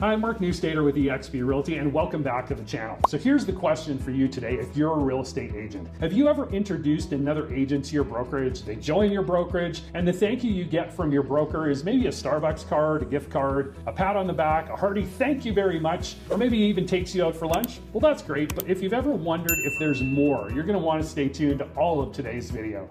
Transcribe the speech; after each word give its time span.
Hi, 0.00 0.14
I'm 0.14 0.22
Mark 0.22 0.38
Neustaedter 0.38 0.82
with 0.82 0.96
eXp 0.96 1.46
Realty 1.46 1.76
and 1.76 1.92
welcome 1.92 2.22
back 2.22 2.46
to 2.46 2.54
the 2.54 2.64
channel. 2.64 2.96
So 3.06 3.18
here's 3.18 3.44
the 3.44 3.52
question 3.52 3.98
for 3.98 4.12
you 4.12 4.28
today 4.28 4.54
if 4.54 4.74
you're 4.74 4.94
a 4.94 4.98
real 4.98 5.20
estate 5.20 5.54
agent. 5.54 5.86
Have 6.00 6.14
you 6.14 6.26
ever 6.26 6.48
introduced 6.48 7.12
another 7.12 7.52
agent 7.52 7.84
to 7.84 7.94
your 7.94 8.04
brokerage? 8.04 8.62
They 8.62 8.76
join 8.76 9.12
your 9.12 9.20
brokerage 9.20 9.82
and 9.92 10.08
the 10.08 10.12
thank 10.14 10.42
you 10.42 10.52
you 10.52 10.64
get 10.64 10.90
from 10.90 11.12
your 11.12 11.22
broker 11.22 11.68
is 11.68 11.84
maybe 11.84 12.06
a 12.06 12.10
Starbucks 12.10 12.66
card, 12.66 13.02
a 13.02 13.04
gift 13.04 13.28
card, 13.30 13.74
a 13.86 13.92
pat 13.92 14.16
on 14.16 14.26
the 14.26 14.32
back, 14.32 14.70
a 14.70 14.76
hearty 14.76 15.04
thank 15.04 15.44
you 15.44 15.52
very 15.52 15.78
much, 15.78 16.16
or 16.30 16.38
maybe 16.38 16.56
even 16.56 16.86
takes 16.86 17.14
you 17.14 17.26
out 17.26 17.36
for 17.36 17.46
lunch? 17.46 17.80
Well, 17.92 18.00
that's 18.00 18.22
great, 18.22 18.54
but 18.54 18.70
if 18.70 18.82
you've 18.82 18.94
ever 18.94 19.10
wondered 19.10 19.58
if 19.66 19.78
there's 19.78 20.00
more, 20.00 20.50
you're 20.50 20.64
gonna 20.64 20.78
wanna 20.78 21.02
stay 21.02 21.28
tuned 21.28 21.58
to 21.58 21.68
all 21.76 22.00
of 22.00 22.14
today's 22.14 22.50
video. 22.50 22.88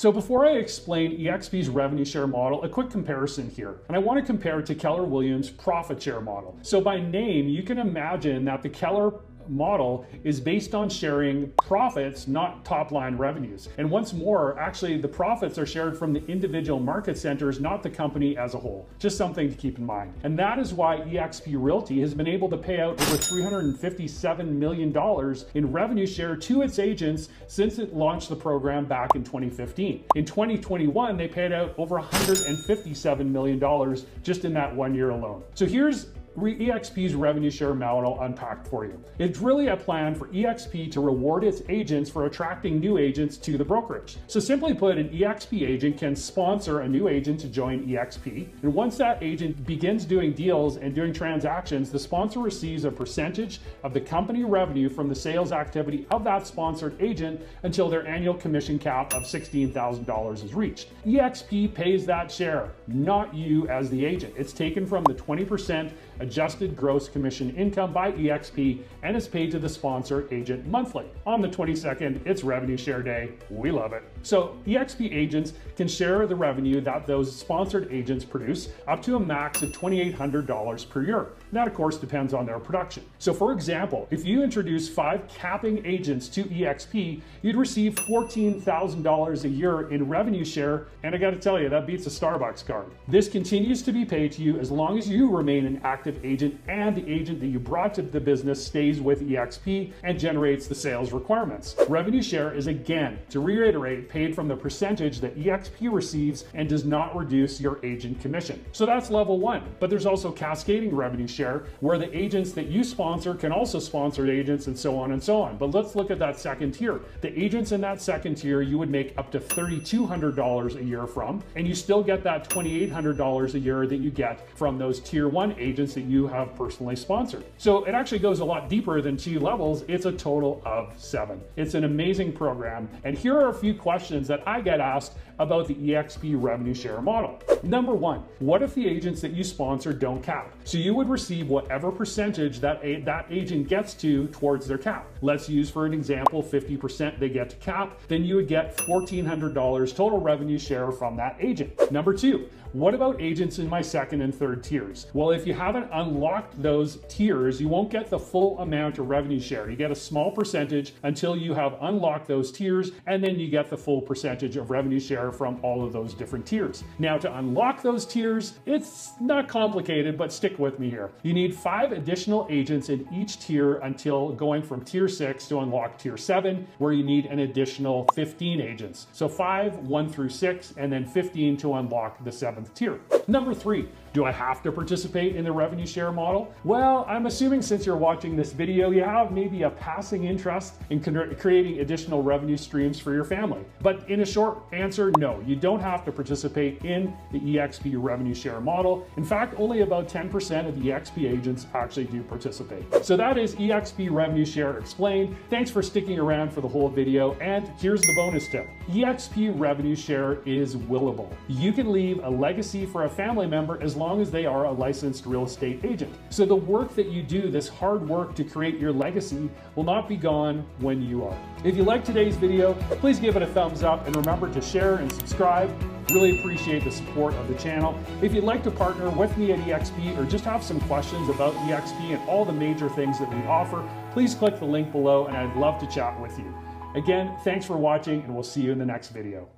So 0.00 0.10
before 0.10 0.46
I 0.46 0.52
explain 0.52 1.18
eXp's 1.18 1.68
revenue 1.68 2.06
share 2.06 2.26
model, 2.26 2.64
a 2.64 2.68
quick 2.70 2.88
comparison 2.88 3.50
here. 3.50 3.80
And 3.86 3.94
I 3.94 3.98
want 3.98 4.18
to 4.18 4.24
compare 4.24 4.58
it 4.58 4.64
to 4.64 4.74
Keller 4.74 5.04
Williams 5.04 5.50
profit 5.50 6.02
share 6.02 6.22
model. 6.22 6.58
So 6.62 6.80
by 6.80 6.98
name, 6.98 7.50
you 7.50 7.62
can 7.62 7.76
imagine 7.76 8.46
that 8.46 8.62
the 8.62 8.70
Keller 8.70 9.12
model 9.50 10.06
is 10.24 10.40
based 10.40 10.74
on 10.74 10.88
sharing 10.88 11.50
profits, 11.52 12.26
not 12.26 12.64
top 12.64 12.92
line 12.92 13.16
revenues. 13.16 13.68
And 13.78 13.90
once 13.90 14.12
more, 14.12 14.58
actually, 14.58 14.98
the 14.98 15.08
profits 15.08 15.58
are 15.58 15.66
shared 15.66 15.98
from 15.98 16.12
the 16.12 16.24
individual 16.26 16.80
market 16.80 17.18
centers, 17.18 17.60
not 17.60 17.82
the 17.82 17.90
company 17.90 18.36
as 18.36 18.54
a 18.54 18.58
whole. 18.58 18.88
Just 18.98 19.16
something 19.16 19.48
to 19.48 19.54
keep 19.54 19.78
in 19.78 19.84
mind. 19.84 20.14
And 20.22 20.38
that 20.38 20.58
is 20.58 20.72
why 20.72 20.98
eXp 20.98 21.54
Realty 21.58 22.00
has 22.00 22.14
been 22.14 22.28
able 22.28 22.48
to 22.50 22.56
pay 22.56 22.80
out 22.80 23.00
over 23.00 23.16
$357 23.16 24.46
million 24.46 25.36
in 25.54 25.72
revenue 25.72 26.06
share 26.06 26.36
to 26.36 26.62
its 26.62 26.78
agents 26.78 27.28
since 27.46 27.78
it 27.78 27.94
launched 27.94 28.28
the 28.28 28.36
program 28.36 28.86
back 28.86 29.14
in 29.14 29.24
2015. 29.24 30.04
In 30.14 30.24
2021, 30.24 31.16
they 31.16 31.28
paid 31.28 31.52
out 31.52 31.74
over 31.76 32.00
$157 32.00 33.26
million 33.26 33.96
just 34.22 34.44
in 34.44 34.54
that 34.54 34.74
one 34.74 34.94
year 34.94 35.10
alone. 35.10 35.42
So 35.54 35.66
here's 35.66 36.06
eXp's 36.36 37.14
revenue 37.14 37.50
share 37.50 37.74
model 37.74 38.20
unpacked 38.20 38.66
for 38.68 38.84
you. 38.84 39.02
It's 39.18 39.38
really 39.38 39.68
a 39.68 39.76
plan 39.76 40.14
for 40.14 40.28
eXp 40.28 40.90
to 40.92 41.00
reward 41.00 41.44
its 41.44 41.62
agents 41.68 42.08
for 42.08 42.26
attracting 42.26 42.80
new 42.80 42.98
agents 42.98 43.36
to 43.38 43.58
the 43.58 43.64
brokerage. 43.64 44.16
So 44.26 44.40
simply 44.40 44.74
put, 44.74 44.98
an 44.98 45.08
eXp 45.10 45.68
agent 45.68 45.98
can 45.98 46.14
sponsor 46.14 46.80
a 46.80 46.88
new 46.88 47.08
agent 47.08 47.40
to 47.40 47.48
join 47.48 47.86
eXp. 47.86 48.48
And 48.62 48.74
once 48.74 48.96
that 48.98 49.22
agent 49.22 49.66
begins 49.66 50.04
doing 50.04 50.32
deals 50.32 50.76
and 50.76 50.94
doing 50.94 51.12
transactions, 51.12 51.90
the 51.90 51.98
sponsor 51.98 52.40
receives 52.40 52.84
a 52.84 52.90
percentage 52.90 53.60
of 53.82 53.92
the 53.92 54.00
company 54.00 54.44
revenue 54.44 54.88
from 54.88 55.08
the 55.08 55.14
sales 55.14 55.52
activity 55.52 56.06
of 56.10 56.24
that 56.24 56.46
sponsored 56.46 57.00
agent 57.00 57.40
until 57.62 57.88
their 57.88 58.06
annual 58.06 58.34
commission 58.34 58.78
cap 58.78 59.12
of 59.14 59.24
$16,000 59.24 60.44
is 60.44 60.54
reached. 60.54 60.88
eXp 61.06 61.74
pays 61.74 62.06
that 62.06 62.30
share, 62.30 62.70
not 62.86 63.34
you 63.34 63.68
as 63.68 63.90
the 63.90 64.04
agent. 64.04 64.32
It's 64.36 64.52
taken 64.52 64.86
from 64.86 65.04
the 65.04 65.14
20% 65.14 65.90
adjusted 66.20 66.76
gross 66.76 67.08
commission 67.08 67.54
income 67.56 67.92
by 67.92 68.12
eXp 68.12 68.82
and 69.02 69.16
is 69.16 69.26
paid 69.26 69.50
to 69.50 69.58
the 69.58 69.68
sponsor 69.68 70.28
agent 70.30 70.66
monthly. 70.66 71.06
On 71.26 71.40
the 71.40 71.48
22nd, 71.48 72.24
it's 72.26 72.44
revenue 72.44 72.76
share 72.76 73.02
day. 73.02 73.32
We 73.50 73.70
love 73.70 73.92
it. 73.92 74.04
So 74.22 74.56
eXp 74.66 75.12
agents 75.12 75.54
can 75.76 75.88
share 75.88 76.26
the 76.26 76.36
revenue 76.36 76.80
that 76.82 77.06
those 77.06 77.34
sponsored 77.34 77.90
agents 77.90 78.24
produce 78.24 78.68
up 78.86 79.02
to 79.02 79.16
a 79.16 79.20
max 79.20 79.62
of 79.62 79.70
$2,800 79.72 80.88
per 80.88 81.02
year. 81.02 81.28
That 81.52 81.66
of 81.66 81.74
course 81.74 81.96
depends 81.96 82.34
on 82.34 82.46
their 82.46 82.58
production. 82.58 83.02
So 83.18 83.32
for 83.32 83.52
example, 83.52 84.06
if 84.10 84.24
you 84.24 84.42
introduce 84.42 84.88
five 84.88 85.26
capping 85.28 85.84
agents 85.84 86.28
to 86.28 86.44
eXp, 86.44 87.20
you'd 87.42 87.56
receive 87.56 87.94
$14,000 87.94 89.44
a 89.44 89.48
year 89.48 89.90
in 89.90 90.08
revenue 90.08 90.44
share. 90.44 90.88
And 91.02 91.14
I 91.14 91.18
gotta 91.18 91.36
tell 91.36 91.60
you, 91.60 91.68
that 91.68 91.86
beats 91.86 92.06
a 92.06 92.10
Starbucks 92.10 92.66
card. 92.66 92.86
This 93.08 93.28
continues 93.28 93.82
to 93.82 93.92
be 93.92 94.04
paid 94.04 94.32
to 94.32 94.42
you 94.42 94.58
as 94.58 94.70
long 94.70 94.98
as 94.98 95.08
you 95.08 95.30
remain 95.30 95.66
an 95.66 95.80
active 95.82 96.09
active 96.10 96.24
agent 96.24 96.60
and 96.68 96.96
the 96.96 97.08
agent 97.08 97.40
that 97.40 97.46
you 97.46 97.58
brought 97.58 97.94
to 97.94 98.02
the 98.02 98.20
business 98.20 98.64
stays 98.64 99.00
with 99.00 99.28
EXP 99.28 99.92
and 100.02 100.18
generates 100.18 100.66
the 100.66 100.74
sales 100.74 101.12
requirements. 101.12 101.76
Revenue 101.88 102.22
share 102.22 102.52
is 102.52 102.66
again, 102.66 103.18
to 103.30 103.40
reiterate, 103.40 104.08
paid 104.08 104.34
from 104.34 104.48
the 104.48 104.56
percentage 104.56 105.20
that 105.20 105.38
EXP 105.38 105.92
receives 105.92 106.44
and 106.54 106.68
does 106.68 106.84
not 106.84 107.16
reduce 107.16 107.60
your 107.60 107.78
agent 107.84 108.20
commission. 108.20 108.62
So 108.72 108.86
that's 108.86 109.10
level 109.10 109.38
one. 109.38 109.62
But 109.78 109.90
there's 109.90 110.06
also 110.06 110.32
cascading 110.32 110.94
revenue 110.94 111.28
share 111.28 111.64
where 111.80 111.98
the 111.98 112.16
agents 112.16 112.52
that 112.52 112.66
you 112.66 112.82
sponsor 112.82 113.34
can 113.34 113.52
also 113.52 113.78
sponsor 113.78 114.28
agents 114.30 114.66
and 114.66 114.78
so 114.78 114.98
on 114.98 115.12
and 115.12 115.22
so 115.22 115.40
on. 115.40 115.56
But 115.58 115.72
let's 115.72 115.94
look 115.94 116.10
at 116.10 116.18
that 116.18 116.38
second 116.38 116.72
tier. 116.72 117.00
The 117.20 117.38
agents 117.38 117.72
in 117.72 117.80
that 117.82 118.02
second 118.02 118.36
tier 118.36 118.62
you 118.62 118.78
would 118.78 118.90
make 118.90 119.16
up 119.16 119.30
to 119.32 119.40
$3,200 119.40 120.76
a 120.76 120.84
year 120.84 121.06
from, 121.06 121.42
and 121.54 121.66
you 121.66 121.74
still 121.74 122.02
get 122.02 122.22
that 122.24 122.48
$2,800 122.48 123.54
a 123.54 123.58
year 123.58 123.86
that 123.86 123.96
you 123.96 124.10
get 124.10 124.48
from 124.56 124.78
those 124.78 125.00
tier 125.00 125.28
one 125.28 125.54
agents 125.58 125.96
that 126.00 126.10
you 126.10 126.26
have 126.26 126.54
personally 126.56 126.96
sponsored. 126.96 127.44
So 127.58 127.84
it 127.84 127.94
actually 127.94 128.20
goes 128.20 128.40
a 128.40 128.44
lot 128.44 128.68
deeper 128.68 129.02
than 129.02 129.16
two 129.16 129.38
levels. 129.38 129.84
It's 129.86 130.06
a 130.06 130.12
total 130.12 130.62
of 130.64 130.94
seven. 130.98 131.40
It's 131.56 131.74
an 131.74 131.84
amazing 131.84 132.32
program. 132.32 132.88
And 133.04 133.16
here 133.16 133.36
are 133.36 133.50
a 133.50 133.54
few 133.54 133.74
questions 133.74 134.26
that 134.28 134.42
I 134.46 134.62
get 134.62 134.80
asked 134.80 135.12
about 135.38 135.66
the 135.66 135.74
EXP 135.74 136.42
revenue 136.42 136.74
share 136.74 137.00
model. 137.00 137.40
Number 137.62 137.94
one, 137.94 138.24
what 138.40 138.62
if 138.62 138.74
the 138.74 138.86
agents 138.86 139.20
that 139.22 139.32
you 139.32 139.42
sponsor 139.42 139.92
don't 139.92 140.22
cap? 140.22 140.54
So 140.64 140.76
you 140.78 140.94
would 140.94 141.08
receive 141.08 141.48
whatever 141.48 141.90
percentage 141.90 142.60
that, 142.60 142.78
a, 142.82 143.00
that 143.02 143.26
agent 143.30 143.68
gets 143.68 143.94
to 143.94 144.28
towards 144.28 144.66
their 144.66 144.78
cap. 144.78 145.06
Let's 145.22 145.48
use 145.48 145.70
for 145.70 145.86
an 145.86 145.94
example, 145.94 146.42
50% 146.42 147.18
they 147.18 147.30
get 147.30 147.50
to 147.50 147.56
cap, 147.56 147.98
then 148.08 148.24
you 148.24 148.36
would 148.36 148.48
get 148.48 148.76
$1,400 148.78 149.96
total 149.96 150.20
revenue 150.20 150.58
share 150.58 150.92
from 150.92 151.16
that 151.16 151.36
agent. 151.40 151.90
Number 151.90 152.12
two, 152.12 152.48
what 152.72 152.94
about 152.94 153.20
agents 153.20 153.58
in 153.58 153.68
my 153.68 153.82
second 153.82 154.22
and 154.22 154.32
third 154.32 154.62
tiers? 154.62 155.06
Well, 155.12 155.30
if 155.30 155.44
you 155.44 155.54
haven't 155.54 155.89
unlocked 155.92 156.60
those 156.62 156.98
tiers, 157.08 157.60
you 157.60 157.68
won't 157.68 157.90
get 157.90 158.10
the 158.10 158.18
full 158.18 158.58
amount 158.60 158.98
of 158.98 159.08
revenue 159.08 159.40
share. 159.40 159.70
You 159.70 159.76
get 159.76 159.90
a 159.90 159.94
small 159.94 160.30
percentage 160.30 160.94
until 161.02 161.36
you 161.36 161.54
have 161.54 161.76
unlocked 161.80 162.26
those 162.26 162.52
tiers, 162.52 162.92
and 163.06 163.22
then 163.22 163.38
you 163.38 163.48
get 163.48 163.70
the 163.70 163.76
full 163.76 164.00
percentage 164.00 164.56
of 164.56 164.70
revenue 164.70 165.00
share 165.00 165.32
from 165.32 165.58
all 165.62 165.84
of 165.84 165.92
those 165.92 166.14
different 166.14 166.46
tiers. 166.46 166.84
Now, 166.98 167.18
to 167.18 167.38
unlock 167.38 167.82
those 167.82 168.06
tiers, 168.06 168.58
it's 168.66 169.12
not 169.20 169.48
complicated, 169.48 170.16
but 170.16 170.32
stick 170.32 170.58
with 170.58 170.78
me 170.78 170.90
here. 170.90 171.10
You 171.22 171.32
need 171.32 171.54
five 171.54 171.92
additional 171.92 172.46
agents 172.50 172.88
in 172.88 173.06
each 173.12 173.40
tier 173.40 173.76
until 173.78 174.30
going 174.32 174.62
from 174.62 174.84
tier 174.84 175.08
six 175.08 175.46
to 175.48 175.60
unlock 175.60 175.98
tier 175.98 176.16
seven, 176.16 176.66
where 176.78 176.92
you 176.92 177.04
need 177.04 177.26
an 177.26 177.40
additional 177.40 178.06
15 178.14 178.60
agents. 178.60 179.06
So 179.12 179.28
five, 179.28 179.76
one 179.78 180.08
through 180.08 180.30
six, 180.30 180.74
and 180.76 180.92
then 180.92 181.04
15 181.04 181.56
to 181.58 181.74
unlock 181.74 182.22
the 182.24 182.32
seventh 182.32 182.74
tier. 182.74 183.00
Number 183.26 183.54
three, 183.54 183.88
do 184.12 184.24
I 184.24 184.32
have 184.32 184.62
to 184.64 184.72
participate 184.72 185.36
in 185.36 185.44
the 185.44 185.52
revenue 185.52 185.79
share 185.86 186.12
model? 186.12 186.52
Well, 186.64 187.04
I'm 187.08 187.26
assuming 187.26 187.62
since 187.62 187.86
you're 187.86 187.96
watching 187.96 188.36
this 188.36 188.52
video, 188.52 188.90
you 188.90 189.02
have 189.02 189.32
maybe 189.32 189.62
a 189.62 189.70
passing 189.70 190.24
interest 190.24 190.74
in 190.90 191.00
creating 191.00 191.80
additional 191.80 192.22
revenue 192.22 192.56
streams 192.56 192.98
for 192.98 193.12
your 193.12 193.24
family. 193.24 193.64
But 193.80 194.08
in 194.08 194.20
a 194.20 194.26
short 194.26 194.58
answer, 194.72 195.12
no, 195.18 195.42
you 195.46 195.56
don't 195.56 195.80
have 195.80 196.04
to 196.04 196.12
participate 196.12 196.84
in 196.84 197.14
the 197.32 197.40
EXP 197.40 197.94
revenue 197.96 198.34
share 198.34 198.60
model. 198.60 199.06
In 199.16 199.24
fact, 199.24 199.54
only 199.58 199.82
about 199.82 200.08
10% 200.08 200.68
of 200.68 200.80
the 200.80 200.88
EXP 200.88 201.30
agents 201.30 201.66
actually 201.74 202.04
do 202.04 202.22
participate. 202.22 202.84
So 203.04 203.16
that 203.16 203.38
is 203.38 203.54
EXP 203.54 204.10
revenue 204.10 204.44
share 204.44 204.78
explained. 204.78 205.36
Thanks 205.48 205.70
for 205.70 205.82
sticking 205.82 206.18
around 206.18 206.52
for 206.52 206.60
the 206.60 206.68
whole 206.68 206.88
video. 206.88 207.34
And 207.34 207.68
here's 207.78 208.00
the 208.00 208.14
bonus 208.16 208.48
tip. 208.48 208.66
EXP 208.88 209.58
revenue 209.58 209.94
share 209.94 210.40
is 210.44 210.76
willable. 210.76 211.32
You 211.48 211.72
can 211.72 211.92
leave 211.92 212.24
a 212.24 212.28
legacy 212.28 212.86
for 212.86 213.04
a 213.04 213.08
family 213.08 213.46
member 213.46 213.80
as 213.82 213.96
long 213.96 214.20
as 214.20 214.30
they 214.30 214.46
are 214.46 214.64
a 214.64 214.72
licensed 214.72 215.26
real 215.26 215.44
estate 215.44 215.69
agent. 215.84 216.12
So 216.30 216.44
the 216.44 216.56
work 216.56 216.94
that 216.94 217.06
you 217.06 217.22
do, 217.22 217.50
this 217.50 217.68
hard 217.68 218.08
work 218.08 218.34
to 218.36 218.44
create 218.44 218.78
your 218.78 218.92
legacy, 218.92 219.50
will 219.76 219.84
not 219.84 220.08
be 220.08 220.16
gone 220.16 220.66
when 220.78 221.02
you 221.02 221.24
are. 221.24 221.36
If 221.62 221.76
you 221.76 221.84
like 221.84 222.04
today's 222.04 222.36
video, 222.36 222.74
please 223.00 223.20
give 223.20 223.36
it 223.36 223.42
a 223.42 223.46
thumbs 223.46 223.82
up 223.82 224.06
and 224.06 224.16
remember 224.16 224.52
to 224.52 224.60
share 224.60 224.96
and 224.96 225.12
subscribe. 225.12 225.70
Really 226.10 226.40
appreciate 226.40 226.82
the 226.82 226.90
support 226.90 227.34
of 227.34 227.46
the 227.46 227.54
channel. 227.54 227.98
If 228.20 228.34
you'd 228.34 228.44
like 228.44 228.64
to 228.64 228.70
partner 228.70 229.10
with 229.10 229.36
me 229.36 229.52
at 229.52 229.60
eXp 229.60 230.18
or 230.18 230.24
just 230.24 230.44
have 230.44 230.62
some 230.62 230.80
questions 230.80 231.28
about 231.28 231.54
eXp 231.66 232.00
and 232.00 232.28
all 232.28 232.44
the 232.44 232.52
major 232.52 232.88
things 232.88 233.18
that 233.20 233.28
we 233.28 233.40
offer, 233.42 233.88
please 234.12 234.34
click 234.34 234.58
the 234.58 234.64
link 234.64 234.90
below 234.90 235.26
and 235.26 235.36
I'd 235.36 235.56
love 235.56 235.78
to 235.80 235.86
chat 235.86 236.20
with 236.20 236.36
you. 236.38 236.52
Again, 236.96 237.36
thanks 237.44 237.64
for 237.64 237.76
watching 237.76 238.22
and 238.22 238.34
we'll 238.34 238.42
see 238.42 238.62
you 238.62 238.72
in 238.72 238.78
the 238.78 238.86
next 238.86 239.10
video. 239.10 239.48